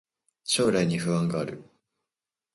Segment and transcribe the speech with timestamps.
[0.43, 1.61] 将来に不安がある